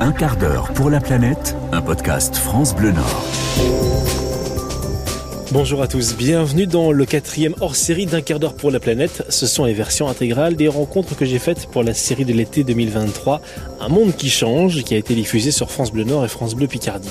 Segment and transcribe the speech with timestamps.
[0.00, 4.09] Un quart d'heure pour la planète, un podcast France Bleu Nord.
[5.52, 9.24] Bonjour à tous, bienvenue dans le quatrième hors-série d'un quart d'heure pour la planète.
[9.30, 12.62] Ce sont les versions intégrales des rencontres que j'ai faites pour la série de l'été
[12.62, 13.40] 2023,
[13.80, 16.68] Un monde qui change, qui a été diffusé sur France Bleu Nord et France Bleu
[16.68, 17.08] Picardie.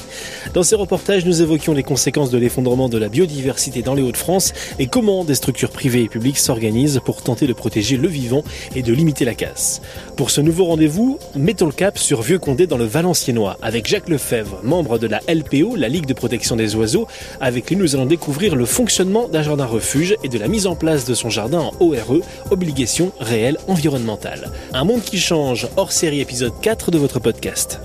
[0.53, 4.53] Dans ces reportages, nous évoquions les conséquences de l'effondrement de la biodiversité dans les Hauts-de-France
[4.79, 8.83] et comment des structures privées et publiques s'organisent pour tenter de protéger le vivant et
[8.83, 9.81] de limiter la casse.
[10.15, 14.61] Pour ce nouveau rendez-vous, mettons le cap sur Vieux-Condé dans le Valenciennois avec Jacques Lefebvre,
[14.63, 17.05] membre de la LPO, la Ligue de protection des oiseaux.
[17.41, 20.75] Avec lui, nous allons découvrir le fonctionnement d'un jardin refuge et de la mise en
[20.75, 22.21] place de son jardin en ORE,
[22.51, 24.51] obligation réelle environnementale.
[24.73, 27.79] Un monde qui change, hors série épisode 4 de votre podcast.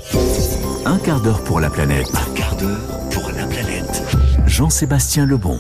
[0.85, 2.11] Un quart d'heure pour la planète.
[2.15, 4.03] Un quart d'heure pour la planète.
[4.47, 5.59] Jean-Sébastien Lebon.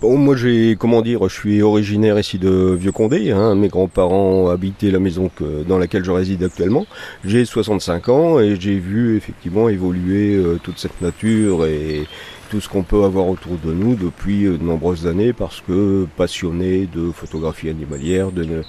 [0.00, 3.32] Bon, moi j'ai, comment dire, je suis originaire ici de Vieux-Condé.
[3.32, 3.54] Hein.
[3.54, 6.86] Mes grands-parents habitaient la maison que, dans laquelle je réside actuellement.
[7.22, 12.06] J'ai 65 ans et j'ai vu effectivement évoluer euh, toute cette nature et,
[12.50, 16.06] tout ce qu'on peut avoir autour de nous depuis euh, de nombreuses années parce que
[16.16, 18.64] passionné de photographie animalière, de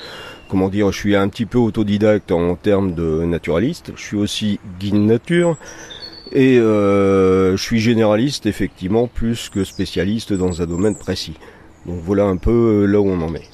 [0.48, 3.92] comment dire, je suis un petit peu autodidacte en termes de naturaliste.
[3.96, 5.58] Je suis aussi guide nature.
[6.34, 11.36] Et euh, je suis généraliste effectivement plus que spécialiste dans un domaine précis.
[11.86, 13.50] Donc voilà un peu euh, là où on en est.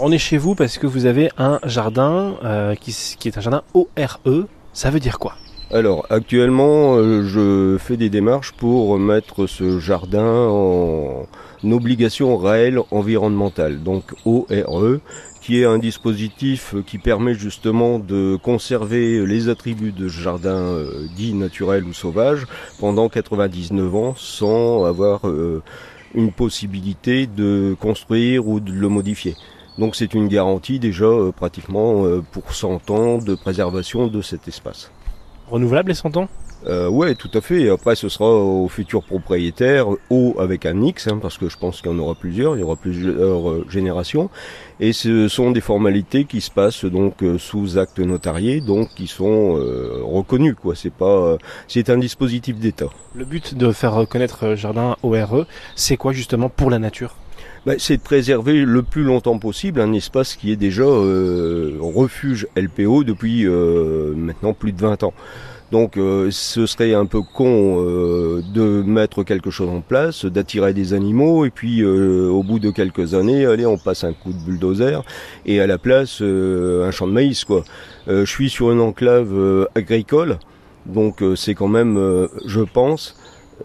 [0.00, 2.36] on est chez vous parce que vous avez un jardin
[2.80, 4.46] qui, qui, est un jardin ORE.
[4.72, 5.34] Ça veut dire quoi?
[5.70, 11.26] Alors actuellement euh, je fais des démarches pour mettre ce jardin en
[11.62, 15.00] obligation réelle environnementale, donc ORE,
[15.48, 21.32] qui est un dispositif qui permet justement de conserver les attributs de jardin euh, dit
[21.32, 22.46] naturel ou sauvage
[22.78, 25.62] pendant 99 ans sans avoir euh,
[26.14, 29.36] une possibilité de construire ou de le modifier.
[29.78, 34.90] Donc c'est une garantie déjà pratiquement pour 100 ans de préservation de cet espace
[35.50, 36.28] renouvelable les 100 ans?
[36.66, 37.68] Euh, ouais, tout à fait.
[37.70, 41.80] après, ce sera aux futurs propriétaires, O avec un X, hein, parce que je pense
[41.80, 44.30] qu'il y en aura plusieurs, il y aura plusieurs euh, générations.
[44.80, 49.06] Et ce sont des formalités qui se passent donc euh, sous acte notarié, donc qui
[49.06, 50.54] sont euh, reconnus.
[50.60, 52.88] Quoi, c'est pas, c'est un dispositif d'État.
[53.14, 57.14] Le but de faire reconnaître Jardin ORE, c'est quoi justement pour la nature?
[57.66, 62.46] Bah, c'est de préserver le plus longtemps possible un espace qui est déjà euh, refuge
[62.56, 65.14] LPO depuis euh, maintenant plus de 20 ans.
[65.70, 70.94] Donc euh, ce serait un peu con de mettre quelque chose en place, d'attirer des
[70.94, 75.04] animaux et puis au bout de quelques années, allez, on passe un coup de bulldozer
[75.46, 77.64] et à la place un champ de maïs quoi.
[78.06, 80.38] je suis sur une enclave agricole,
[80.86, 83.14] donc c'est quand même, je pense,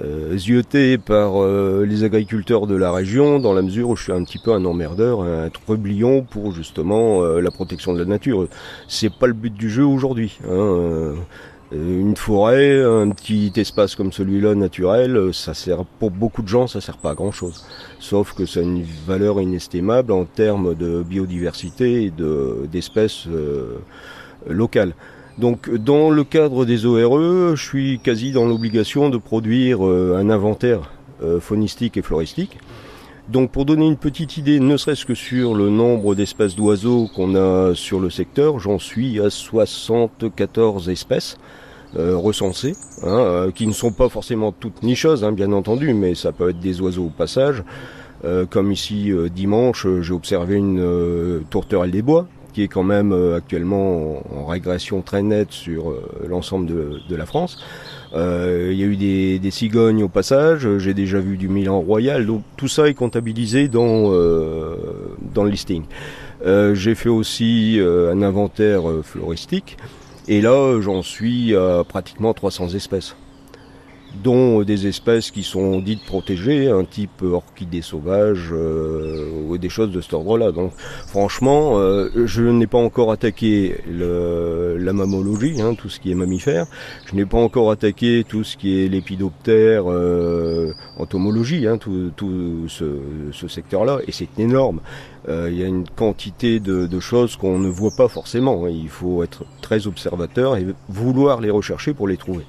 [0.01, 4.11] euh, zioté par euh, les agriculteurs de la région, dans la mesure où je suis
[4.11, 8.47] un petit peu un emmerdeur, un trublion pour justement euh, la protection de la nature.
[8.87, 10.39] C'est pas le but du jeu aujourd'hui.
[10.49, 11.13] Hein.
[11.73, 16.67] Euh, une forêt, un petit espace comme celui-là naturel, ça sert pour beaucoup de gens,
[16.67, 17.65] ça sert pas à grand chose.
[17.99, 23.27] Sauf que ça a une valeur inestimable en termes de biodiversité et de d'espèces
[24.47, 24.93] locales.
[25.37, 30.29] Donc dans le cadre des ORE, je suis quasi dans l'obligation de produire euh, un
[30.29, 30.91] inventaire
[31.23, 32.59] euh, faunistique et floristique.
[33.29, 37.35] Donc pour donner une petite idée, ne serait-ce que sur le nombre d'espèces d'oiseaux qu'on
[37.35, 41.37] a sur le secteur, j'en suis à 74 espèces.
[41.95, 42.19] Euh,
[43.03, 46.59] hein, qui ne sont pas forcément toutes nicheuses, hein, bien entendu, mais ça peut être
[46.59, 47.63] des oiseaux au passage.
[48.49, 54.23] comme ici dimanche, j'ai observé une tourterelle des bois, qui est quand même euh, actuellement
[54.33, 57.57] en, régression très nette sur euh, l'ensemble de, la France.
[58.13, 58.95] Euh, il y a eu
[59.39, 63.67] des, cigognes au passage, j'ai déjà vu du Milan Royal, donc tout ça est comptabilisé
[63.67, 64.11] dans,
[65.33, 65.83] dans le listing.
[66.45, 69.77] j'ai fait aussi un inventaire floristique,
[70.27, 73.15] et là j'en suis à pratiquement 300 espèces
[74.21, 79.91] dont des espèces qui sont dites protégées, un type orchidée sauvage euh, ou des choses
[79.91, 80.51] de cet ordre-là.
[80.51, 80.73] Donc
[81.07, 86.67] franchement, euh, je n'ai pas encore attaqué la mammologie, hein, tout ce qui est mammifère.
[87.05, 92.11] Je n'ai pas encore attaqué tout ce qui est l'épidoptère, euh, entomologie, hein, tout,
[92.67, 94.79] ce, secteur-là, et c'est énorme.
[95.27, 98.67] Il y a une quantité de, de choses qu'on ne voit pas forcément.
[98.67, 102.43] Il faut être très observateur et vouloir les rechercher pour les trouver.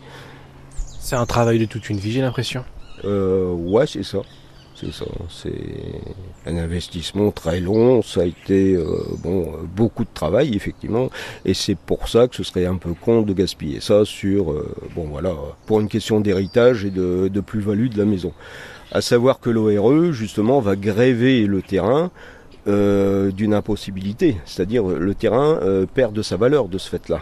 [1.04, 2.64] C'est un travail de toute une vie, j'ai l'impression.
[3.04, 4.20] Euh, ouais, c'est ça.
[4.74, 5.04] C'est ça.
[5.28, 5.52] C'est
[6.46, 8.00] un investissement très long.
[8.00, 8.86] Ça a été euh,
[9.22, 11.10] bon beaucoup de travail effectivement,
[11.44, 14.74] et c'est pour ça que ce serait un peu con de gaspiller ça sur euh,
[14.94, 15.34] bon voilà
[15.66, 18.32] pour une question d'héritage et de, de plus-value de la maison.
[18.90, 22.10] À savoir que l'ORE justement va gréver le terrain
[22.66, 25.60] euh, d'une impossibilité, c'est-à-dire le terrain
[25.92, 27.20] perd de sa valeur de ce fait-là.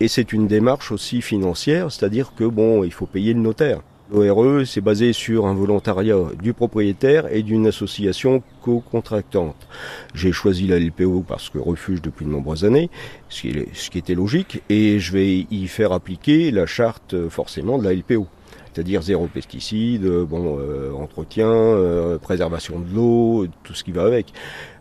[0.00, 3.80] Et c'est une démarche aussi financière, c'est-à-dire que bon, il faut payer le notaire.
[4.10, 9.66] L'ORE, c'est basé sur un volontariat du propriétaire et d'une association co-contractante.
[10.14, 12.88] J'ai choisi la LPO parce que refuge depuis de nombreuses années,
[13.28, 17.84] ce qui, qui était logique, et je vais y faire appliquer la charte forcément de
[17.84, 18.26] la LPO
[18.78, 24.32] c'est-à-dire zéro pesticide, bon euh, entretien, euh, préservation de l'eau, tout ce qui va avec.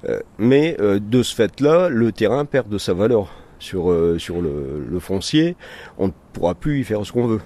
[0.08, 5.00] Euh, mais de ce fait-là, le terrain perd de sa valeur sur sur le, le,
[5.00, 5.56] foncier.
[5.98, 7.42] On ne pourra plus y faire ce qu'on veut.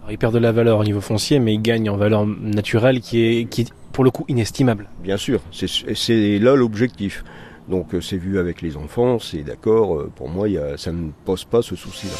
[0.00, 3.00] Alors, il perd de la valeur au niveau foncier, mais il gagne en valeur naturelle
[3.00, 4.88] qui est qui est pour le coup inestimable.
[5.02, 7.24] Bien sûr, c'est là l'objectif.
[7.68, 10.06] Donc c'est vu avec les enfants, c'est d'accord.
[10.16, 12.14] Pour moi, y a, ça ne pose pas ce souci-là.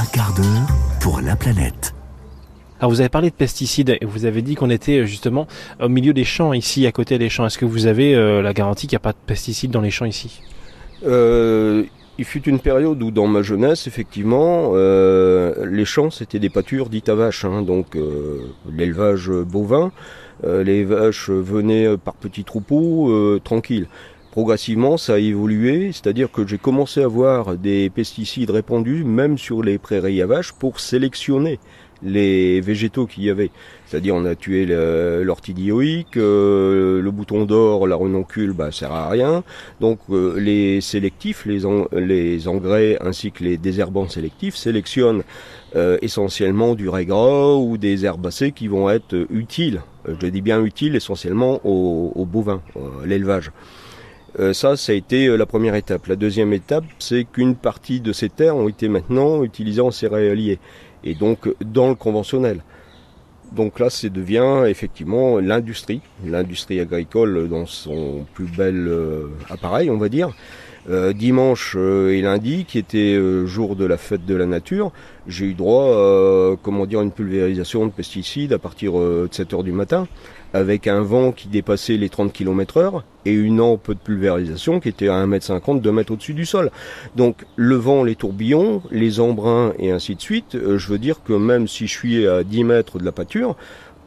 [0.00, 0.68] Un quart d'heure
[1.00, 1.94] pour la planète.
[2.80, 5.46] Alors vous avez parlé de pesticides et vous avez dit qu'on était euh, justement
[5.80, 7.46] au milieu des champs ici, à côté des champs.
[7.46, 9.90] Est-ce que vous avez euh, la garantie qu'il n'y a pas de pesticides dans les
[9.90, 10.42] champs ici?
[11.06, 11.84] Euh,
[12.16, 16.88] Il fut une période où dans ma jeunesse, effectivement, euh, les champs c'était des pâtures
[16.88, 18.38] dites à vaches, hein, donc euh,
[18.72, 19.90] l'élevage bovin.
[20.44, 23.88] les vaches venaient par petits troupeaux tranquilles
[24.34, 29.62] progressivement ça a évolué, c'est-à-dire que j'ai commencé à voir des pesticides répandus même sur
[29.62, 31.60] les prairies à vaches pour sélectionner
[32.04, 33.50] les végétaux qu'il y avait.
[33.86, 39.44] C'est-à-dire on a tué l'ortidioïque, euh, le bouton d'or, la renoncule, bah sert à rien.
[39.80, 45.22] Donc euh, les sélectifs, les, engrais ainsi que les désherbants sélectifs sélectionnent
[45.76, 49.82] euh, essentiellement du régras ou des herbacées qui vont être utiles.
[50.06, 52.62] je dis bien utiles essentiellement aux, aux bovins,
[53.04, 53.50] l'élevage.
[54.52, 56.06] ça, ça a été la première étape.
[56.06, 60.58] La deuxième étape, c'est qu'une partie de ces terres ont été maintenant utilisées en céréaliers
[61.04, 62.62] et donc dans le conventionnel.
[63.52, 69.98] Donc là, ça devient effectivement l'industrie, l'industrie agricole dans son plus bel euh, appareil, on
[69.98, 70.34] va dire.
[70.90, 74.92] Euh, dimanche euh, et lundi, qui était jour de la fête de la nature,
[75.26, 79.64] j'ai eu droit à comment dire, une pulvérisation de pesticides à partir de 7 heures
[79.64, 80.06] du matin
[80.54, 84.88] avec un vent qui dépassait les 30 km heure et une ampe de pulvérisation qui
[84.88, 86.70] était à 1m50, 2 mètres au-dessus du sol.
[87.16, 91.24] Donc le vent, les tourbillons, les embruns et ainsi de suite, euh, je veux dire
[91.24, 93.56] que même si je suis à 10 mètres de la pâture,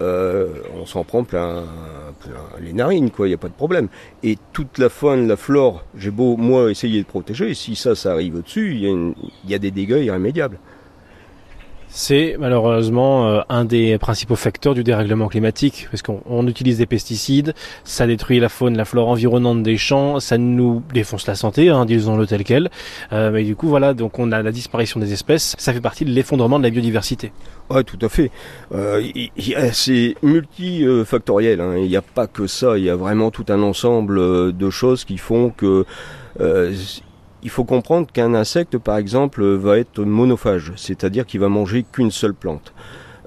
[0.02, 1.64] euh, on s'en prend plein,
[2.60, 3.88] les narines, quoi, il n'y a pas de problème.
[4.24, 8.12] Et toute la faune, la flore, j'ai beau, moi, essayer de protéger, si ça, ça
[8.12, 9.14] arrive au-dessus, il
[9.46, 10.60] y, y, a des dégâts irrémédiables.
[11.89, 17.54] C'est malheureusement euh, un des principaux facteurs du dérèglement climatique, parce qu'on utilise des pesticides,
[17.84, 21.86] ça détruit la faune, la flore environnante des champs, ça nous défonce la santé, hein,
[21.86, 22.69] disons-le tel quel.
[23.13, 26.06] Euh, mais du coup, voilà, donc on a la disparition des espèces, ça fait partie
[26.06, 27.31] de l'effondrement de la biodiversité.
[27.69, 28.31] Oui, tout à fait.
[28.74, 29.01] Euh,
[29.72, 31.78] c'est multifactoriel, hein.
[31.78, 35.06] il n'y a pas que ça, il y a vraiment tout un ensemble de choses
[35.06, 35.86] qui font que
[36.40, 36.74] euh,
[37.48, 42.12] il faut comprendre qu'un insecte, par exemple, va être monophage, c'est-à-dire qu'il va manger qu'une
[42.12, 42.74] seule plante.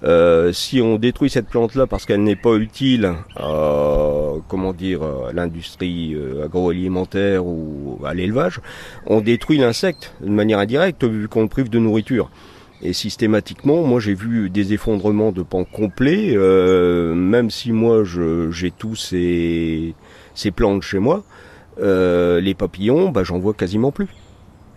[0.05, 5.01] Euh, si on détruit cette plante-là parce qu'elle n'est pas utile à, comment dire,
[5.33, 8.61] l'industrie euh, agroalimentaire ou à l'élevage,
[9.07, 12.31] on détruit l'insecte de manière indirecte vu qu'on le prive de nourriture.
[12.83, 18.71] Et systématiquement, moi j'ai vu des effondrements de pans complets, euh, même si moi j'ai
[18.71, 19.95] tous ces
[20.55, 21.25] plantes chez moi,
[21.81, 24.09] euh, les papillons, bah, j'en vois quasiment plus.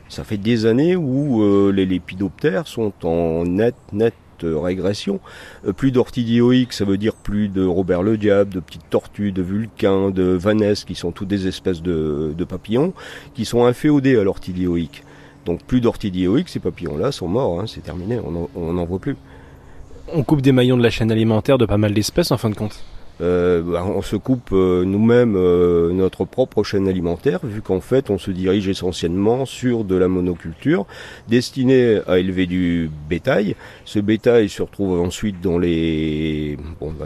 [0.09, 5.19] Ça fait des années où euh, les lépidoptères sont en net, net régression.
[5.65, 9.41] Euh, plus d'orthidioïques, ça veut dire plus de Robert le Diable, de petites tortues, de
[9.41, 12.93] vulcains, de vanesse, qui sont toutes des espèces de, papillons,
[13.33, 15.03] qui sont inféodés à l'orthidioïque.
[15.45, 18.19] Donc plus d'orthidioïques, ces papillons-là sont morts, hein, c'est terminé,
[18.55, 19.17] on n'en voit plus.
[20.13, 22.55] On coupe des maillons de la chaîne alimentaire de pas mal d'espèces en fin de
[22.55, 22.83] compte
[23.19, 28.31] on se coupe euh, nous-mêmes euh, notre propre chaîne alimentaire, vu qu'en fait on se
[28.31, 30.85] dirige essentiellement sur de la monoculture
[31.27, 33.55] destinée à élever du bétail.
[33.85, 36.57] Ce bétail se retrouve ensuite dans les...
[36.79, 37.05] Bon, bah,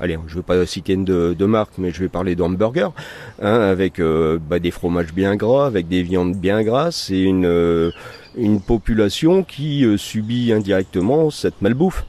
[0.00, 2.92] allez, je ne vais pas citer de, de marque, mais je vais parler d'hamburger,
[3.40, 7.92] hein, avec bah, des fromages bien gras, avec des viandes bien grasses, et une,
[8.36, 12.04] une population qui subit indirectement cette malbouffe.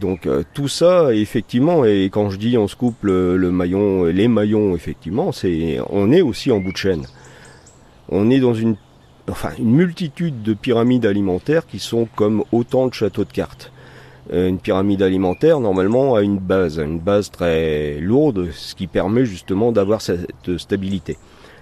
[0.00, 4.28] Donc euh, tout ça, effectivement, et quand je dis on se coupe le, maillon, les
[4.28, 7.06] maillons, effectivement, c'est on est aussi en bout de chaîne.
[8.10, 8.76] On est dans une,
[9.30, 13.72] enfin, une multitude de pyramides alimentaires qui sont comme autant de châteaux de cartes.
[14.32, 19.24] Euh, une pyramide alimentaire, normalement, a une base, une base très lourde, ce qui permet
[19.24, 21.16] justement d'avoir cette stabilité.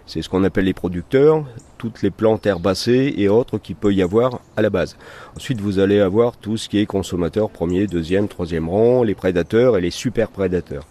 [0.07, 1.45] C'est ce qu'on appelle les producteurs,
[1.77, 4.97] toutes les plantes herbacées et autres qu'il peut y avoir à la base.
[5.37, 9.77] Ensuite, vous allez avoir tout ce qui est consommateur premier, deuxième, troisième rang, les prédateurs
[9.77, 10.87] et les super prédateurs.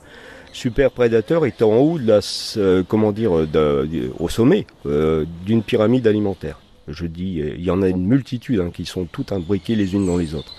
[0.51, 2.11] Super prédateurs étant en haut de
[2.57, 6.59] euh, dire, au sommet euh, d'une pyramide alimentaire.
[6.87, 10.05] Je dis, il y en a une multitude hein, qui sont toutes imbriquées les unes
[10.05, 10.53] dans les autres.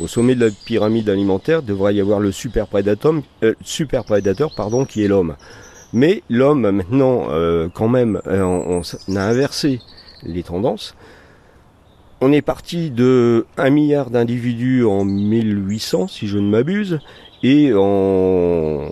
[0.00, 4.54] Au sommet de la pyramide alimentaire devrait y avoir le super prédateur, euh, super prédateur
[4.54, 5.34] pardon, qui est l'homme.
[5.92, 9.80] Mais l'homme maintenant, euh, quand même, euh, on, a inversé
[10.22, 10.94] les tendances.
[12.20, 16.98] On est parti de 1 milliard d'individus en 1800, si je ne m'abuse,
[17.42, 18.90] et en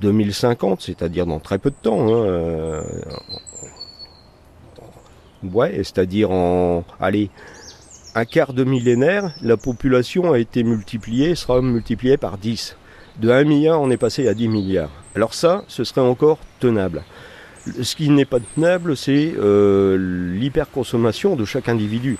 [0.00, 2.82] 2050, c'est-à-dire dans très peu de temps, hein, euh,
[5.42, 7.28] ouais, c'est-à-dire en, allez,
[8.14, 12.76] un quart de millénaire, la population a été multipliée, sera multipliée par 10.
[13.20, 15.01] De 1 milliard, on est passé à 10 milliards.
[15.14, 17.02] Alors ça, ce serait encore tenable.
[17.82, 19.96] Ce qui n'est pas tenable, c'est euh,
[20.34, 22.18] l'hyperconsommation de chaque individu.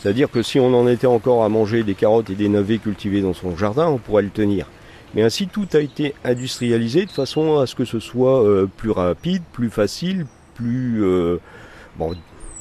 [0.00, 3.22] C'est-à-dire que si on en était encore à manger des carottes et des navets cultivés
[3.22, 4.66] dans son jardin, on pourrait le tenir.
[5.14, 8.90] Mais ainsi, tout a été industrialisé de façon à ce que ce soit euh, plus
[8.90, 11.02] rapide, plus facile, plus...
[11.02, 11.38] Euh,
[11.96, 12.14] bon,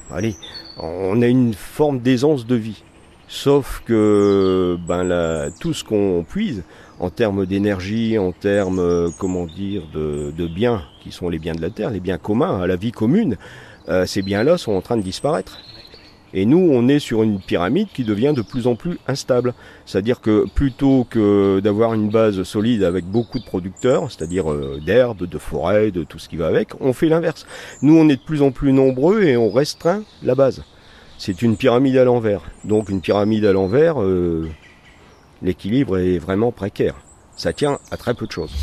[0.10, 0.36] allez,
[0.78, 2.84] on a une forme d'aisance de vie.
[3.28, 6.64] Sauf que ben, la, tout ce qu'on puise,
[7.00, 11.54] en termes d'énergie, en termes, euh, comment dire, de, de, biens qui sont les biens
[11.54, 13.38] de la terre, les biens communs à la vie commune,
[13.90, 15.60] euh, ces biens-là sont en train de disparaître.
[16.36, 19.54] Et nous, on est sur une pyramide qui devient de plus en plus instable.
[19.86, 25.28] C'est-à-dire que plutôt que d'avoir une base solide avec beaucoup de producteurs, c'est-à-dire euh, d'herbes,
[25.28, 27.46] de forêts, de tout ce qui va avec, on fait l'inverse.
[27.84, 30.64] Nous, on est de plus en plus nombreux et on restreint la base.
[31.20, 32.42] C'est une pyramide à l'envers.
[32.66, 34.50] Donc une pyramide à l'envers, euh,
[35.44, 36.96] l'équilibre est vraiment précaire.
[37.36, 38.54] Ça tient à très peu de choses.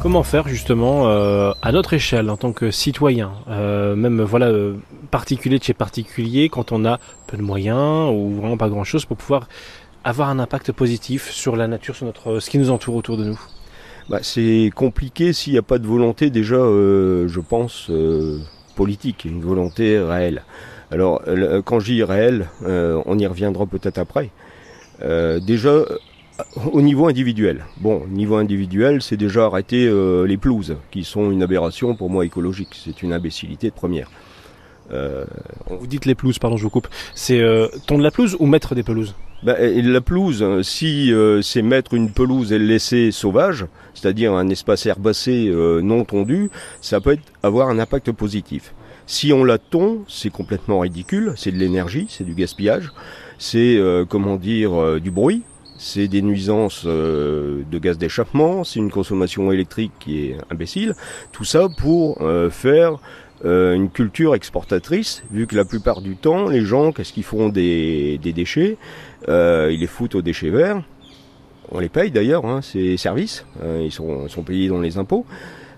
[0.00, 4.76] Comment faire justement euh, à notre échelle en tant que citoyen, euh, même voilà euh,
[5.10, 9.04] particulier de chez particulier, quand on a peu de moyens ou vraiment pas grand chose
[9.04, 9.48] pour pouvoir
[10.04, 13.24] avoir un impact positif sur la nature, sur notre ce qui nous entoure autour de
[13.24, 13.40] nous?
[14.08, 17.90] Bah, c'est compliqué s'il n'y a pas de volonté déjà, je pense,
[18.76, 20.44] politique, une volonté réelle.
[20.90, 21.22] Alors
[21.64, 24.30] quand dis réelle, euh, on y reviendra peut-être après.
[25.00, 25.84] déjà
[26.72, 27.64] au niveau individuel.
[27.78, 32.24] Bon, niveau individuel, c'est déjà arrêter euh, les pelouses, qui sont une aberration pour moi
[32.24, 32.68] écologique.
[32.72, 34.10] C'est une imbécilité de première.
[34.92, 35.24] Euh,
[35.68, 36.88] Vous dites les pelouses, pardon, je vous coupe.
[37.14, 39.14] C'est euh, tondre la pelouse ou mettre des pelouses?
[39.42, 39.56] Ben,
[39.92, 44.86] La pelouse, si euh, c'est mettre une pelouse et le laisser sauvage, c'est-à-dire un espace
[44.86, 48.72] herbacé euh, non tondu, ça peut être, avoir un impact positif.
[49.08, 52.92] Si on la tond, c'est complètement ridicule, c'est de l'énergie, c'est du gaspillage,
[53.38, 55.42] c'est, euh, comment dire, du bruit,
[55.78, 60.94] c'est des nuisances euh, de gaz d'échappement, c'est une consommation électrique qui est imbécile.
[61.32, 62.98] Tout ça pour euh, faire
[63.44, 67.48] euh, une culture exportatrice, vu que la plupart du temps, les gens, qu'est-ce qu'ils font
[67.48, 68.76] des, des déchets
[69.28, 70.82] Ils les foutent aux déchets verts.
[71.70, 73.44] On les paye d'ailleurs, hein, ces services,
[73.80, 75.26] ils sont, sont, payés dans les impôts.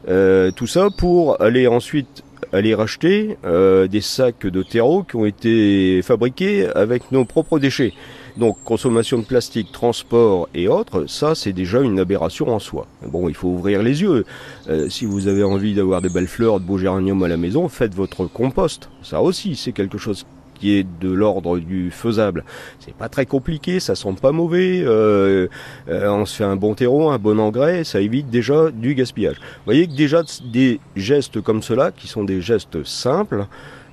[0.07, 2.23] tout ça pour aller ensuite
[2.53, 7.93] aller racheter des sacs de terreau qui ont été fabriqués avec nos propres déchets.
[8.37, 12.87] Donc consommation de plastique, transport et autres, ça c'est déjà une aberration en soi.
[13.07, 14.25] Bon, il faut ouvrir les yeux.
[14.69, 17.69] Euh, si vous avez envie d'avoir des belles fleurs, de beaux géraniums à la maison,
[17.69, 18.89] faites votre compost.
[19.03, 20.25] Ça aussi, c'est quelque chose
[20.61, 22.45] qui est de l'ordre du faisable.
[22.79, 24.83] C'est pas très compliqué, ça sent pas mauvais.
[24.85, 25.49] Euh,
[25.89, 29.37] euh, on se fait un bon terreau, un bon engrais, ça évite déjà du gaspillage.
[29.37, 33.47] Vous voyez que déjà des gestes comme cela, qui sont des gestes simples,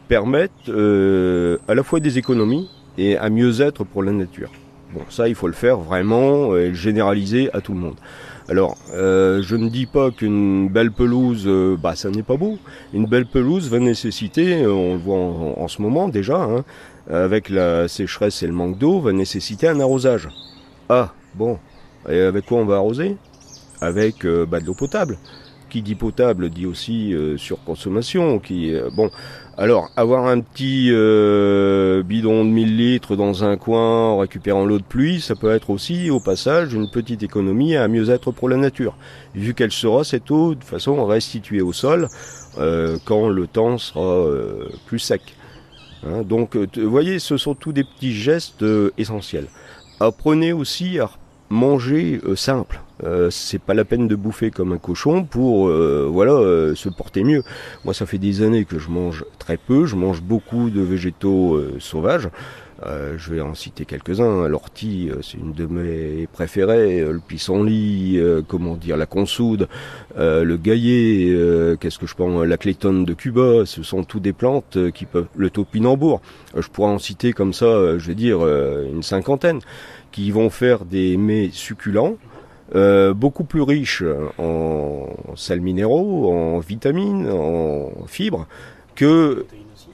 [0.07, 4.51] permettent euh, à la fois des économies et un mieux-être pour la nature.
[4.93, 7.95] Bon, ça, il faut le faire vraiment et le généraliser à tout le monde.
[8.49, 12.57] Alors, euh, je ne dis pas qu'une belle pelouse, euh, bah, ça n'est pas beau.
[12.93, 16.63] Une belle pelouse va nécessiter, euh, on le voit en, ce moment déjà, hein,
[17.09, 20.29] avec la sécheresse et le manque d'eau, va nécessiter un arrosage.
[20.87, 21.59] Ah, bon,
[22.07, 23.17] et avec quoi on va arroser?
[23.81, 25.17] Avec bah, de l'eau potable.
[25.69, 28.39] Qui dit potable dit aussi surconsommation.
[28.39, 29.11] Qui, bon,
[29.59, 34.77] alors, avoir un petit euh, bidon de 1000 litres dans un coin en récupérant l'eau
[34.77, 38.57] de pluie, ça peut être aussi, au passage, une petite économie à mieux-être pour la
[38.57, 38.95] nature,
[39.33, 42.07] vu qu'elle sera, cette eau, de façon restituée au sol
[42.59, 45.35] euh, quand le temps sera euh, plus sec.
[46.05, 48.63] Hein, donc, vous voyez, ce sont tous des petits gestes
[48.99, 49.47] essentiels.
[49.99, 51.09] Apprenez aussi à
[51.49, 52.81] manger euh, simple.
[53.03, 56.89] Euh, c'est pas la peine de bouffer comme un cochon pour euh, voilà euh, se
[56.89, 57.43] porter mieux.
[57.85, 59.85] Moi, ça fait des années que je mange très peu.
[59.85, 62.29] Je mange beaucoup de végétaux sauvages.
[62.83, 64.47] je vais en citer quelques-uns.
[64.47, 67.01] L'ortie, c'est une de mes préférées.
[67.01, 69.67] Le pissenlit, comment dire, la consoude,
[70.17, 71.77] le gaillet.
[71.79, 73.65] Qu'est-ce que je pense La clétonne de Cuba.
[73.65, 75.27] Ce sont tous des plantes qui peuvent.
[75.35, 76.21] Le topinambour.
[76.55, 77.97] je pourrais en citer comme ça.
[77.97, 79.59] je vais dire une cinquantaine
[80.17, 82.15] qui vont faire des mets succulents
[82.73, 84.03] beaucoup plus riche
[84.39, 88.47] en sels minéraux, en vitamines, en fibres
[88.95, 89.45] que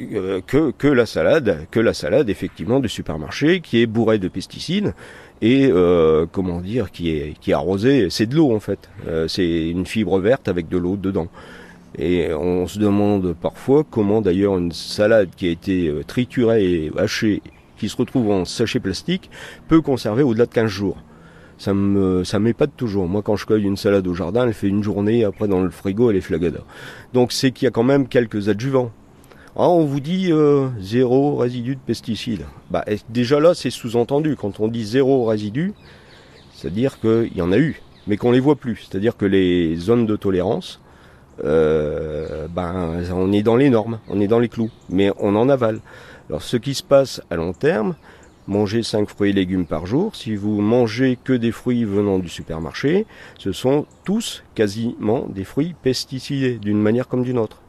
[0.07, 4.93] que, la salade, que la salade effectivement du supermarché qui est bourrée de pesticides
[5.41, 9.27] et euh, comment dire qui est qui est arrosée, c'est de l'eau en fait, euh,
[9.27, 11.27] c'est une fibre verte avec de l'eau dedans.
[11.99, 17.41] Et on se demande parfois comment d'ailleurs une salade qui a été euh, triturée hachée,
[17.77, 19.29] qui se retrouve en sachet plastique,
[19.67, 20.97] peut conserver au-delà de 15 jours.
[21.57, 23.07] Ça me m'épate toujours.
[23.07, 25.69] Moi quand je cueille une salade au jardin, elle fait une journée, après dans le
[25.69, 26.61] frigo elle est flagada.
[27.13, 28.91] Donc c'est qu'il y a quand même quelques adjuvants.
[29.55, 32.45] Ah, on vous dit euh, zéro résidu de pesticides.
[32.71, 34.35] Bah, déjà là, c'est sous-entendu.
[34.35, 35.73] Quand on dit zéro résidu,
[36.55, 38.87] c'est-à-dire qu'il y en a eu, mais qu'on les voit plus.
[38.89, 40.81] C'est-à-dire que les zones de tolérance,
[41.43, 45.47] euh, ben, on est dans les normes, on est dans les clous, mais on en
[45.49, 45.81] avale.
[46.33, 47.93] Alors, ce qui se passe à long terme,
[48.47, 52.27] manger 5 fruits et légumes par jour, si vous mangez que des fruits venant du
[52.27, 53.05] supermarché,
[53.37, 57.61] ce sont tous quasiment des fruits pesticidés, d'une manière comme d'une autre.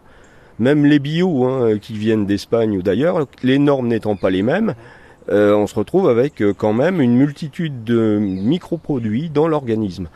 [0.59, 4.75] Même les bio hein, qui viennent d'Espagne ou d'ailleurs, les normes n'étant pas les mêmes,
[5.29, 10.09] euh, on se retrouve avec euh, quand même une multitude de microproduits dans l'organisme.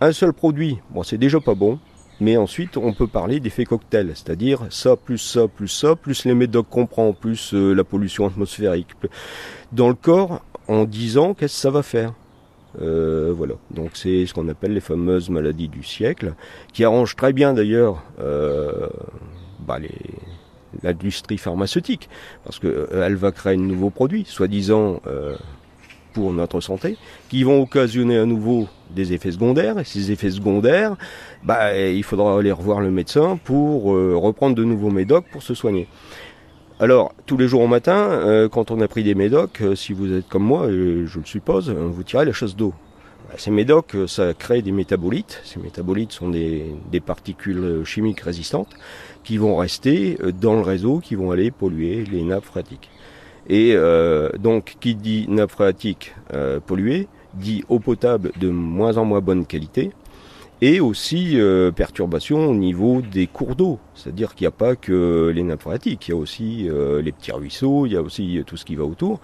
[0.00, 1.78] Un seul produit, c'est déjà pas bon,
[2.20, 6.34] mais ensuite on peut parler d'effet cocktail, c'est-à-dire ça plus ça plus ça, plus les
[6.34, 8.88] médocs qu'on prend, plus euh, la pollution atmosphérique.
[9.72, 12.12] Dans le corps, en 10 ans, qu'est-ce que ça va faire?
[12.80, 16.34] Euh, voilà, donc c'est ce qu'on appelle les fameuses maladies du siècle,
[16.72, 18.88] qui arrangent très bien d'ailleurs euh,
[19.66, 19.78] bah,
[20.82, 22.08] l'industrie pharmaceutique,
[22.44, 25.36] parce qu'elle euh, va créer de nouveaux produits, soi-disant euh,
[26.12, 26.96] pour notre santé,
[27.28, 29.78] qui vont occasionner à nouveau des effets secondaires.
[29.78, 30.96] Et ces effets secondaires,
[31.44, 35.54] bah, il faudra aller revoir le médecin pour euh, reprendre de nouveaux médocs pour se
[35.54, 35.88] soigner.
[36.78, 40.26] Alors, tous les jours au matin, quand on a pris des médocs, si vous êtes
[40.28, 42.72] comme moi, je le suppose, vous tirez la chasse d'eau.
[43.28, 45.42] Bah, ces médocs, ça crée des métabolites.
[45.44, 48.74] Ces métabolites sont des, des particules chimiques résistantes
[49.24, 52.90] qui vont rester euh, dans le réseau, qui vont aller polluer les nappes phréatiques.
[53.50, 59.04] Et euh, donc, qui dit nappe phréatique euh, polluée, dit eau potable de moins en
[59.04, 59.90] moins bonne qualité,
[60.62, 63.80] et aussi euh, perturbation au niveau des cours d'eau.
[63.94, 67.10] C'est-à-dire qu'il n'y a pas que les nappes phréatiques, il y a aussi euh, les
[67.10, 69.20] petits ruisseaux, il y a aussi tout ce qui va autour.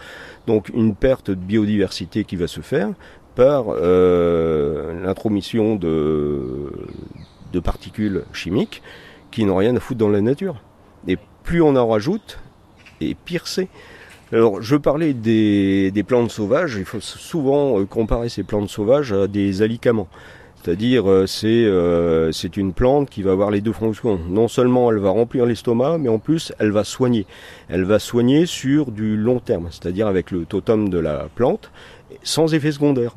[0.48, 2.88] Donc une perte de biodiversité qui va se faire
[3.36, 6.72] par euh, l'intromission de,
[7.52, 8.82] de particules chimiques
[9.30, 10.56] qui n'ont rien à foutre dans la nature.
[11.06, 12.40] Et plus on en rajoute,
[13.00, 13.68] et pire c'est.
[14.32, 16.76] Alors, je parlais des, des, plantes sauvages.
[16.76, 20.08] Il faut souvent euh, comparer ces plantes sauvages à des alicaments.
[20.66, 24.18] C'est-à-dire, euh, c'est euh, c'est une plante qui va avoir les deux fonctions.
[24.28, 27.24] Non seulement elle va remplir l'estomac, mais en plus elle va soigner.
[27.68, 31.70] Elle va soigner sur du long terme, c'est-à-dire avec le totem de la plante,
[32.24, 33.14] sans effet secondaire.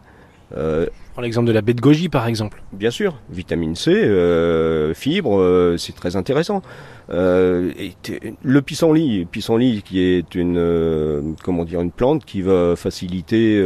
[0.55, 0.85] Euh,
[1.19, 2.61] l'exemple de la baie de goji par exemple.
[2.71, 6.61] Bien sûr, vitamine C, euh, fibres, c'est très intéressant.
[7.11, 7.71] Euh,
[8.43, 13.63] le pissenlit, pissenlit qui est une euh, comment dire une plante qui va faciliter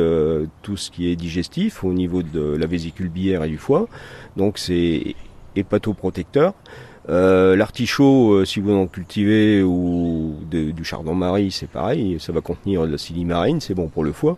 [0.61, 3.87] tout ce qui est digestif au niveau de la vésicule biliaire et du foie.
[4.37, 5.15] Donc c'est
[5.55, 6.53] hépatoprotecteur.
[7.07, 12.97] L'artichaut, si vous en cultivez, ou du chardon-marie, c'est pareil, ça va contenir de la
[12.97, 14.37] silimarine, c'est bon pour le foie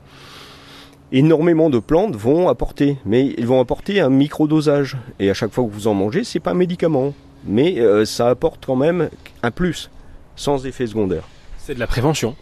[1.12, 4.98] énormément de plantes vont apporter, mais ils vont apporter un micro-dosage.
[5.20, 7.14] Et à chaque fois que vous en mangez, c'est pas un médicament,
[7.46, 9.10] mais euh, ça apporte quand même
[9.44, 9.90] un plus,
[10.36, 11.24] sans effet secondaire.
[11.58, 12.36] C'est de la prévention.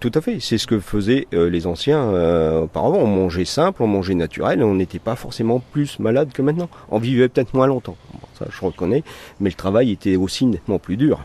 [0.00, 2.98] Tout à fait, c'est ce que faisaient euh, les anciens euh, auparavant.
[2.98, 6.68] On mangeait simple, on mangeait naturel, et on n'était pas forcément plus malade que maintenant.
[6.90, 7.96] On vivait peut-être moins longtemps,
[8.38, 9.04] ça je reconnais,
[9.40, 11.24] mais le travail était aussi nettement plus dur.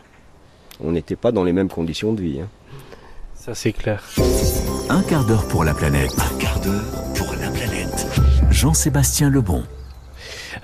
[0.84, 2.40] On n'était pas dans les mêmes conditions de vie.
[2.40, 2.48] Hein.
[3.34, 4.04] Ça c'est clair.
[4.88, 6.12] Un quart d'heure pour la planète.
[6.18, 8.06] Un quart d'heure pour la planète.
[8.50, 9.64] Jean-Sébastien Lebon.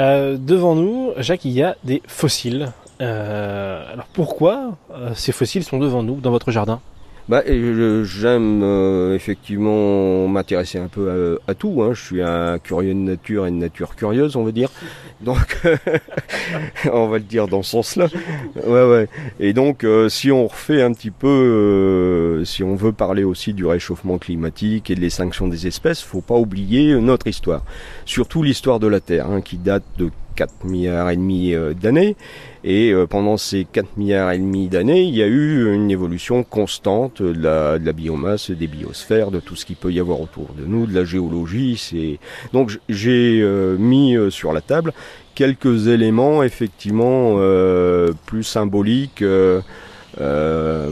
[0.01, 2.73] Euh, devant nous, Jacques, il y a des fossiles.
[3.01, 6.81] Euh, alors pourquoi euh, ces fossiles sont devant nous dans votre jardin?
[7.29, 11.83] Bah, J'aime euh, effectivement m'intéresser un peu à, tout.
[11.83, 11.93] Hein.
[11.93, 14.71] Je suis un curieux de nature et de nature curieuse, on va dire.
[15.21, 15.61] Donc,
[16.93, 18.07] on va le dire dans ce sens-là.
[18.65, 19.09] Ouais, ouais.
[19.41, 23.53] Et donc, euh, si on refait un petit peu, euh, si on veut parler aussi
[23.53, 27.65] du réchauffement climatique et de l'extinction des espèces, faut pas oublier notre histoire.
[28.05, 32.15] Surtout l'histoire de la Terre, hein, qui date de 4 milliards et demi d'années
[32.69, 36.43] et euh, pendant ces 4 milliards et demi d'années, il y a eu une évolution
[36.43, 40.21] constante de la, de la, biomasse, des biosphères, de tout ce qu'il peut y avoir
[40.21, 41.79] autour de nous, de la géologie.
[41.79, 42.19] C'est
[42.53, 44.93] donc j'ai euh, mis euh, sur la table
[45.35, 47.39] quelques éléments effectivement
[48.27, 49.23] plus symboliques.
[50.21, 50.91] euh,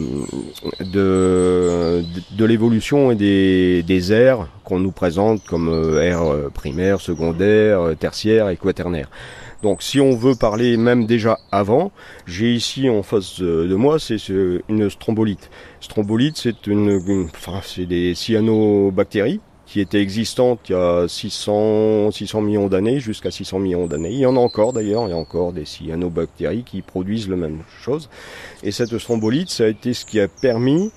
[0.80, 2.04] de,
[2.36, 8.48] de l'évolution et des, des aires qu'on nous présente comme euh, aires primaires, secondaires, tertiaires
[8.50, 9.08] et quaternaires.
[9.66, 11.90] Donc si on veut parler même déjà avant,
[12.24, 14.18] j'ai ici en face de moi c'est
[14.68, 15.50] une strombolite.
[15.80, 17.00] Strombolite c'est une,
[17.34, 23.32] enfin, c'est des cyanobactéries qui étaient existantes il y a 600, 600 millions d'années, jusqu'à
[23.32, 24.12] 600 millions d'années.
[24.12, 27.34] Il y en a encore d'ailleurs, il y a encore des cyanobactéries qui produisent la
[27.34, 28.08] même chose.
[28.62, 30.92] Et cette strombolite, ça a été ce qui a permis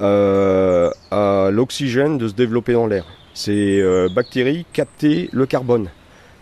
[0.00, 3.06] euh, à l'oxygène de se développer dans l'air.
[3.32, 5.88] Ces euh, bactéries captaient le carbone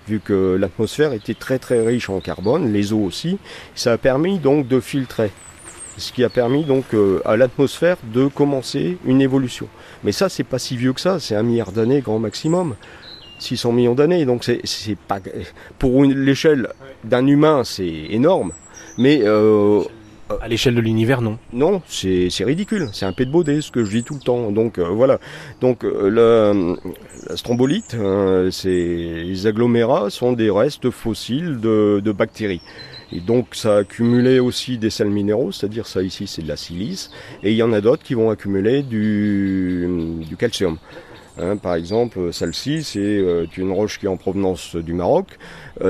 [0.08, 3.38] vu que l'atmosphère était très très riche en carbone, les eaux aussi,
[3.74, 5.30] ça a permis donc de filtrer.
[5.98, 9.68] Ce qui a permis donc euh, à l'atmosphère de commencer une évolution.
[10.04, 12.76] Mais ça, c'est pas si vieux que ça, c'est un milliard d'années grand maximum.
[13.38, 15.18] 600 millions d'années, donc c'est pas
[15.78, 16.68] pour l'échelle
[17.04, 18.52] d'un humain, c'est énorme.
[18.98, 19.82] Mais euh,
[20.40, 21.38] à l'échelle de l'univers, non.
[21.52, 22.88] Non, c'est ridicule.
[22.92, 24.50] C'est un pet de baudet, ce que je dis tout le temps.
[24.50, 25.18] Donc euh, voilà.
[25.60, 32.60] Donc euh, la, strombolite, hein, les agglomérats sont des restes fossiles de, bactéries.
[33.12, 36.56] Et donc ça a accumulé aussi des sels minéraux, c'est-à-dire ça ici c'est de la
[36.56, 37.10] silice,
[37.44, 39.86] et il y en a d'autres qui vont accumuler du,
[40.28, 40.78] du calcium.
[41.38, 45.38] Hein, par exemple, celle-ci, c'est une roche qui est en provenance du Maroc.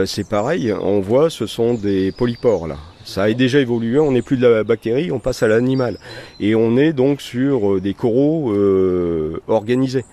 [0.05, 2.77] c'est pareil, on voit, ce sont des polypores là.
[3.07, 5.97] Ça a déjà évolué, on n'est plus de la bactérie, on passe à l'animal.
[6.40, 10.05] Et on est donc sur euh, des coraux euh, organisés.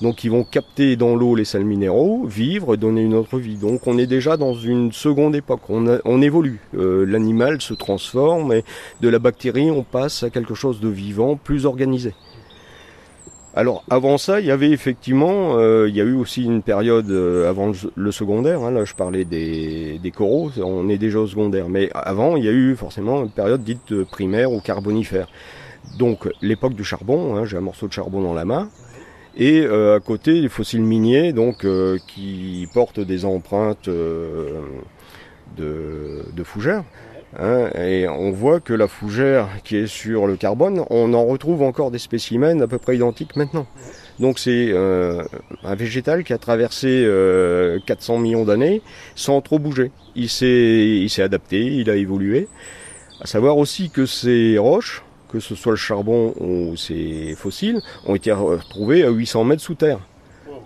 [0.00, 3.56] Donc ils vont capter dans l'eau les sels minéraux, vivre, donner une autre vie.
[3.56, 6.60] Donc on est déjà dans une seconde époque, on, évolue.
[6.76, 8.64] Euh, l'animal se transforme et
[9.00, 12.14] de la bactérie on passe à quelque chose de vivant, plus organisé.
[13.56, 17.10] Alors avant ça, il y avait effectivement, euh, il y a eu aussi une période
[17.10, 18.60] euh, avant le, secondaire.
[18.62, 21.70] Hein, là, je parlais des, coraux, on est déjà au secondaire.
[21.70, 25.28] Mais avant, il y a eu forcément une période dite euh, primaire ou carbonifère.
[25.98, 27.34] Donc l'époque du charbon.
[27.34, 28.68] Hein, j'ai un morceau de charbon dans la main.
[29.38, 31.66] Et à côté, les fossiles miniers, donc
[32.06, 34.64] qui portent des empreintes de
[36.42, 36.84] fougères.
[37.38, 41.62] Hein, et on voit que la fougère qui est sur le carbone, on en retrouve
[41.62, 43.66] encore des spécimens à peu près identiques maintenant.
[44.18, 45.22] Donc c'est euh,
[45.62, 47.06] un végétal qui a traversé
[47.86, 48.80] 400 euh, millions d'années
[49.14, 49.90] sans trop bouger.
[50.14, 52.48] Il s'est adapté, il a évolué.
[53.20, 58.14] À savoir aussi que ces roches, que ce soit le charbon ou ces fossiles, ont
[58.14, 60.00] été retrouvés à 800 mètres sous terre.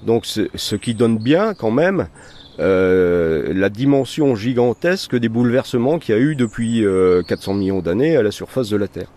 [0.02, 2.06] Donc ce qui donne bien quand même
[2.60, 6.84] euh, la dimension gigantesque des bouleversements qu'il y a eu depuis
[7.26, 9.10] 400 euh, millions d'années à la surface de la Terre.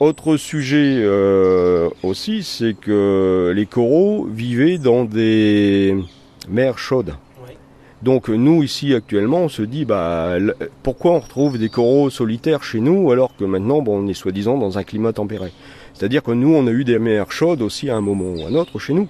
[0.00, 5.96] Autre sujet euh, aussi, c'est que les coraux vivaient dans des
[6.48, 7.14] mers chaudes.
[8.02, 10.32] Donc nous ici actuellement on se dit bah
[10.82, 14.58] pourquoi on retrouve des coraux solitaires chez nous alors que maintenant bon, on est soi-disant
[14.58, 15.52] dans un climat tempéré?
[15.94, 18.48] C'est-à-dire que nous on a eu des mers chaudes aussi à un moment ou à
[18.48, 19.06] un autre chez nous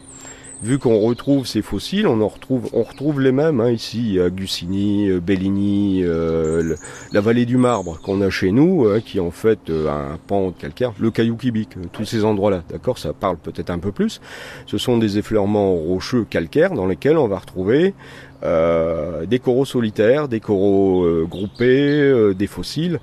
[0.62, 4.24] vu qu'on retrouve ces fossiles, on en retrouve, on retrouve les mêmes hein, ici à
[4.24, 6.76] euh, Bellini, euh,
[7.12, 10.48] la vallée du Marbre qu'on a chez nous, hein, qui en fait euh, un pan
[10.48, 14.20] de calcaire, le caillou kibique, tous ces endroits-là, d'accord, ça parle peut-être un peu plus.
[14.66, 17.94] Ce sont des effleurements rocheux calcaires dans lesquels on va retrouver
[18.42, 22.98] des coraux solitaires, des coraux groupés, des fossiles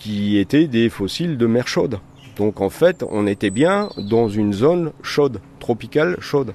[0.00, 2.00] qui étaient des fossiles de mer chaude.
[2.36, 6.54] Donc en fait, on était bien dans une zone chaude, tropicale chaude.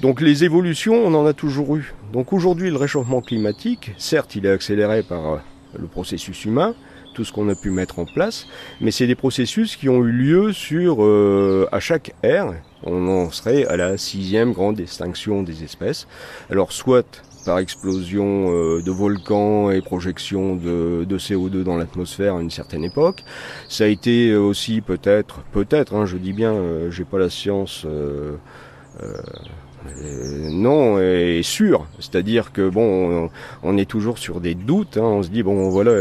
[0.00, 1.94] Donc les évolutions, on en a toujours eu.
[2.12, 5.36] Donc aujourd'hui, le réchauffement climatique, certes, il est accéléré par euh,
[5.78, 6.74] le processus humain,
[7.14, 8.46] tout ce qu'on a pu mettre en place,
[8.80, 12.54] mais c'est des processus qui ont eu lieu sur euh, à chaque ère.
[12.82, 16.06] On en serait à la sixième grande extinction des espèces.
[16.50, 22.50] Alors soit par explosion euh, de volcans et projection de, CO2 dans l'atmosphère à une
[22.50, 23.24] certaine époque.
[23.68, 27.84] Ça a été aussi peut-être, peut-être, hein, je dis bien, euh, j'ai pas la science.
[27.86, 28.36] Euh,
[30.50, 33.30] non est sûr, c'est-à-dire que bon,
[33.62, 34.96] on, est toujours sur des doutes.
[34.96, 35.02] Hein.
[35.02, 35.92] on se dit bon, voilà,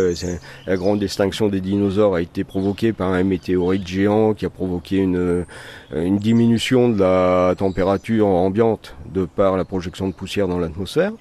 [0.66, 4.98] la grande extinction des dinosaures a été provoquée par un météorite géant qui a provoqué
[4.98, 5.46] une,
[5.94, 11.12] une diminution de la température ambiante de par la projection de poussière dans l'atmosphère.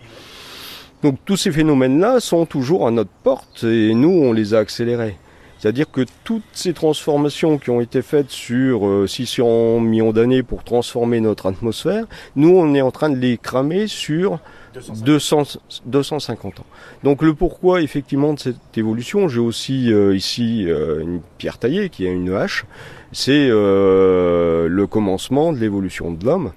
[1.03, 5.17] Donc tous ces phénomènes-là sont toujours à notre porte et nous, on les a accélérés.
[5.63, 10.65] C'est-à-dire que toutes ces transformations qui ont été faites sur 600 euh, millions d'années pour
[10.65, 14.41] transformer notre atmosphère, nous, on est en train de les cramer sur
[14.75, 16.67] 250, ans.
[17.05, 21.91] Donc le pourquoi effectivement de cette évolution, j'ai aussi euh, ici euh, une pierre taillée
[21.91, 22.65] qui est une hache,
[23.13, 26.51] c'est le commencement de l'évolution de l'homme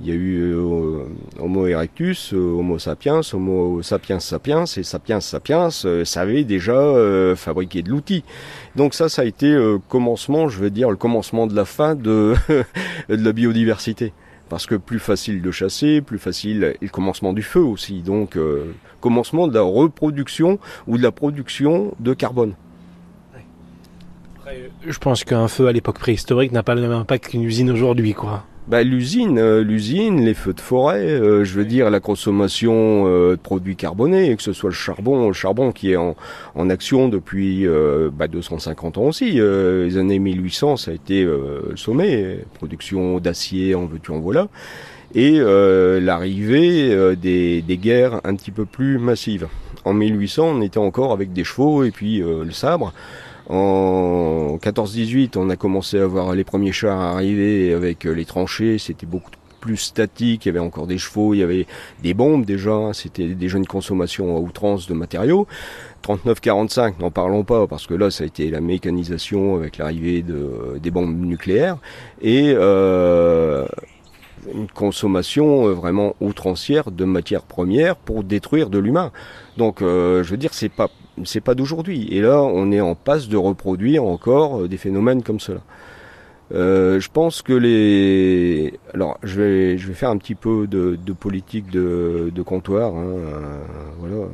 [0.00, 1.04] Il y a eu euh,
[1.40, 6.94] Homo erectus, Homo sapiens, Homo sapiens sapiens et sapiens sapiens savaient déjà
[7.34, 8.22] fabriquer de l'outil.
[8.76, 11.94] Donc ça, ça a été le commencement, je veux dire, le commencement de la fin
[11.94, 12.34] de,
[13.08, 14.12] de la biodiversité
[14.48, 18.02] parce que plus facile de chasser, plus facile et le commencement du feu aussi.
[18.02, 22.54] Donc euh, commencement de la reproduction ou de la production de carbone.
[24.86, 28.14] Je pense qu'un feu à l'époque préhistorique n'a pas le même impact qu'une usine aujourd'hui,
[28.14, 28.44] quoi.
[28.68, 33.30] Bah, l'usine, euh, l'usine, les feux de forêt, euh, je veux dire la consommation euh,
[33.30, 36.14] de produits carbonés, que ce soit le charbon, le charbon qui est en,
[36.54, 37.66] en action depuis
[38.12, 39.40] bah, 250 ans aussi.
[39.40, 44.48] les années 1800, ça a été le sommet, production d'acier, en veux-tu, en voilà,
[45.14, 49.48] et l'arrivée des, des guerres un petit peu plus massives.
[49.86, 52.92] En 1800, on était encore avec des chevaux et puis le sabre.
[53.48, 58.76] En 14-18, on a commencé à voir les premiers chars arriver avec euh, les tranchées.
[58.76, 59.30] C'était beaucoup
[59.60, 60.44] plus statique.
[60.44, 61.66] Il y avait encore des chevaux, il y avait
[62.02, 62.90] des bombes déjà.
[62.92, 65.46] C'était déjà une consommation à outrance de matériaux.
[66.06, 70.78] 39-45, n'en parlons pas, parce que là, ça a été la mécanisation avec l'arrivée de,
[70.80, 71.78] des bombes nucléaires.
[72.20, 73.66] Et euh,
[74.54, 79.10] une consommation euh, vraiment outrancière de matières premières pour détruire de l'humain.
[79.56, 80.88] Donc, je veux dire, c'est pas
[81.24, 82.08] c'est pas d'aujourd'hui.
[82.10, 85.60] Et là, on est en passe de reproduire encore euh, des phénomènes comme cela.
[86.54, 88.74] Euh, je pense que les.
[88.94, 92.94] Alors, je vais, je vais faire un petit peu de, politique de, comptoir.
[92.94, 93.58] Hein, euh,
[93.98, 94.28] voilà,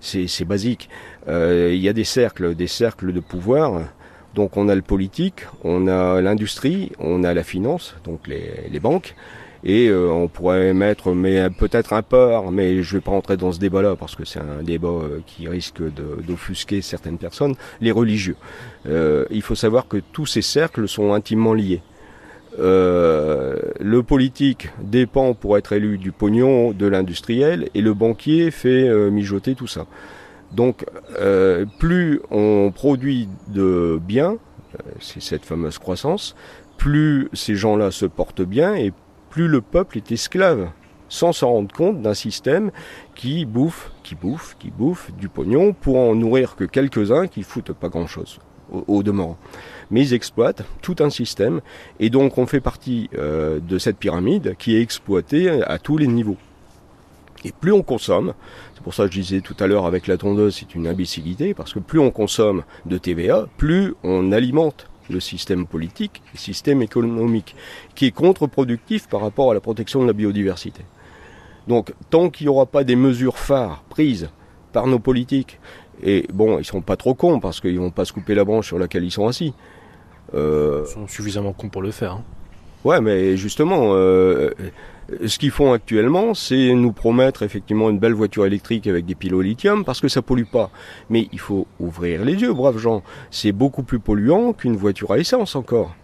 [0.00, 0.88] c'est basique.
[1.26, 3.82] il y a des cercles, des cercles de pouvoir.
[4.34, 8.78] Donc, on a le politique, on a l'industrie, on a la finance, donc les, les
[8.78, 9.16] banques,
[9.64, 13.52] et euh, on pourrait mettre, mais peut-être un peur, mais je vais pas rentrer dans
[13.52, 15.82] ce débat-là parce que c'est un débat euh, qui risque
[16.26, 18.36] d'offusquer certaines personnes, les religieux.
[18.86, 21.82] Euh, il faut savoir que tous ces cercles sont intimement liés.
[22.58, 29.54] le politique dépend pour être élu du pognon de l'industriel et le banquier fait mijoter
[29.54, 29.86] tout ça.
[30.52, 30.84] Donc
[31.78, 34.38] plus on produit de biens,
[34.98, 36.34] c'est cette fameuse croissance,
[36.78, 38.92] plus ces gens-là se portent bien et
[39.38, 40.68] plus le peuple est esclave,
[41.08, 42.72] sans s'en rendre compte d'un système
[43.14, 47.72] qui bouffe, qui bouffe, qui bouffe du pognon pour en nourrir que quelques-uns qui foutent
[47.72, 48.40] pas grand-chose
[48.72, 49.38] au, demeurant.
[49.92, 51.60] Mais ils exploitent tout un système
[52.00, 56.08] et donc on fait partie euh, de cette pyramide qui est exploitée à tous les
[56.08, 56.36] niveaux.
[57.44, 58.34] Et plus on consomme,
[58.74, 61.54] c'est pour ça que je disais tout à l'heure avec la tondeuse, c'est une imbécilité,
[61.54, 66.82] parce que plus on consomme de TVA, plus on alimente le système politique, le système
[66.82, 67.56] économique,
[67.94, 70.82] qui est contre-productif par rapport à la protection de la biodiversité.
[71.66, 74.30] Donc tant qu'il n'y aura pas des mesures phares prises
[74.72, 75.58] par nos politiques,
[76.02, 78.34] et bon, ils ne sont pas trop cons parce qu'ils ne vont pas se couper
[78.34, 79.52] la branche sur laquelle ils sont assis.
[80.34, 82.12] Euh, ils sont suffisamment cons pour le faire.
[82.12, 82.24] Hein.
[82.84, 84.50] Ouais, mais justement, euh,
[85.24, 89.34] ce qu'ils font actuellement, c'est nous promettre effectivement une belle voiture électrique avec des piles
[89.34, 90.70] au lithium parce que ça pollue pas.
[91.08, 93.02] Mais il faut ouvrir les yeux, braves gens.
[93.30, 95.94] C'est beaucoup plus polluant qu'une voiture à essence encore.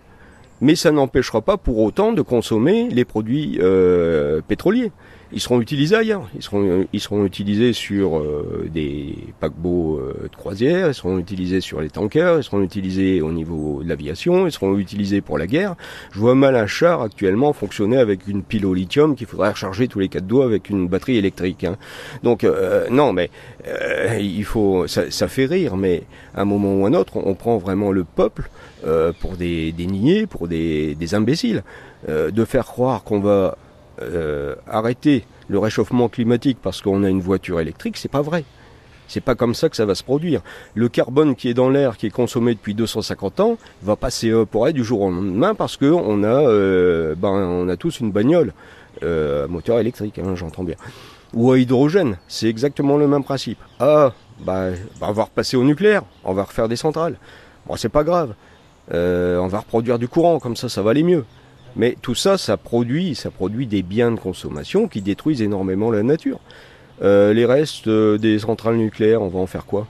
[0.61, 4.93] Mais ça n'empêchera pas pour autant de consommer les produits euh, pétroliers
[5.35, 6.29] ils seront utilisés ailleurs.
[6.37, 11.61] Ils seront, ils seront utilisés sur euh, des paquebots euh, de croisière, ils seront utilisés
[11.61, 15.47] sur les tankers, ils seront utilisés au niveau de l'aviation, ils seront utilisés pour la
[15.47, 15.75] guerre.
[16.13, 19.89] Je vois mal un char actuellement fonctionner avec une pile au lithium qu'il faudrait recharger
[19.89, 21.65] tous les quatre doigts avec une batterie électrique.
[21.65, 21.77] Hein.
[22.23, 23.31] Donc euh, non, mais
[24.21, 27.59] il faut, ça, ça, fait rire, mais à un moment ou un autre, on, prend
[27.59, 28.51] vraiment le peuple
[29.21, 31.65] pour des, des niais, pour des, des imbéciles,
[32.07, 33.57] de faire croire qu'on va
[34.03, 38.45] euh, arrêter le réchauffement climatique parce qu'on a une voiture électrique, c'est pas vrai.
[39.07, 40.41] C'est pas comme ça que ça va se produire.
[40.75, 44.73] Le carbone qui est dans l'air, qui est consommé depuis 250 ans, va pas s'évaporer
[44.73, 48.53] du jour au lendemain parce que on a, euh, ben, on a tous une bagnole
[49.03, 50.77] euh, moteur électrique, hein, j'entends bien,
[51.35, 52.17] ou à hydrogène.
[52.27, 53.59] C'est exactement le même principe.
[53.79, 57.17] Ah, bah, bah, on va repasser au nucléaire, on va refaire des centrales.
[57.67, 58.35] Bon, c'est pas grave.
[58.91, 61.25] on va reproduire du courant, comme ça, ça va aller mieux.
[61.77, 66.03] Mais tout ça, ça produit, ça produit des biens de consommation qui détruisent énormément la
[66.03, 66.41] nature.
[67.03, 69.89] Euh, les restes euh, des centrales nucléaires, on va en faire quoi?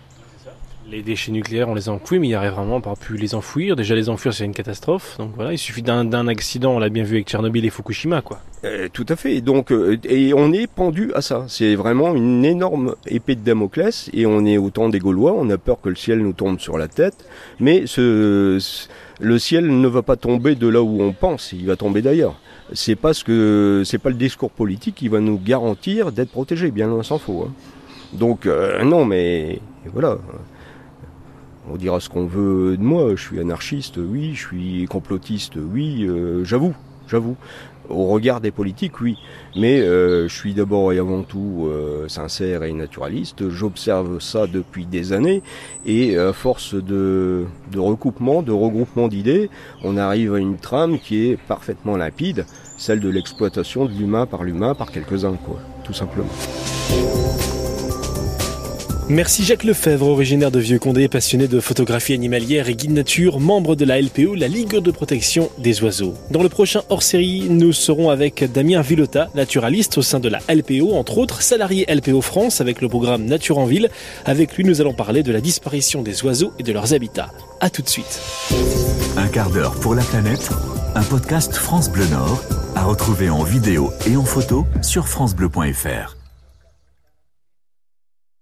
[0.90, 3.74] Les déchets nucléaires, on les enfouit, mais il n'y arrive vraiment pas pu les enfouir.
[3.74, 5.16] Déjà, les enfouir, c'est une catastrophe.
[5.18, 8.40] Donc voilà, il suffit d'un accident, on l'a bien vu avec Tchernobyl et Fukushima, quoi.
[8.64, 9.40] Euh, tout à fait.
[9.40, 9.72] Donc,
[10.04, 11.46] et on est pendu à ça.
[11.48, 15.34] C'est vraiment une énorme épée de Damoclès, et on est autant des Gaulois.
[15.36, 17.26] On a peur que le ciel nous tombe sur la tête,
[17.60, 18.58] mais ce
[19.20, 22.38] le ciel ne va pas tomber de là où on pense, il va tomber d'ailleurs.
[22.72, 26.70] C'est pas ce que c'est pas le discours politique qui va nous garantir d'être protégés,
[26.70, 27.46] bien loin s'en faut.
[27.46, 27.52] Hein.
[28.12, 29.60] Donc euh, non, mais
[29.92, 30.18] voilà.
[31.70, 33.14] On dira ce qu'on veut de moi.
[33.16, 34.34] Je suis anarchiste, oui.
[34.34, 36.04] Je suis complotiste, oui.
[36.04, 36.74] Euh, j'avoue,
[37.08, 37.36] j'avoue.
[37.88, 39.16] Au regard des politiques, oui.
[39.56, 43.48] Mais euh, je suis d'abord et avant tout euh, sincère et naturaliste.
[43.50, 45.42] J'observe ça depuis des années.
[45.84, 49.50] Et à force de, de recoupement, de regroupement d'idées,
[49.82, 52.46] on arrive à une trame qui est parfaitement limpide,
[52.78, 56.30] celle de l'exploitation de l'humain par l'humain par quelques-uns, quoi, tout simplement.
[59.10, 63.84] Merci Jacques Lefebvre, originaire de Vieux-Condé, passionné de photographie animalière et guide nature, membre de
[63.84, 66.14] la LPO, la Ligue de protection des oiseaux.
[66.30, 70.94] Dans le prochain hors-série, nous serons avec Damien Villota, naturaliste au sein de la LPO,
[70.94, 73.90] entre autres salarié LPO France avec le programme Nature en ville.
[74.24, 77.30] Avec lui, nous allons parler de la disparition des oiseaux et de leurs habitats.
[77.60, 78.22] A tout de suite.
[79.18, 80.48] Un quart d'heure pour la planète,
[80.94, 82.42] un podcast France Bleu Nord,
[82.74, 86.23] à retrouver en vidéo et en photo sur francebleu.fr.